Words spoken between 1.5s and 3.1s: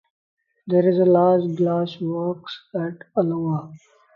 glass works at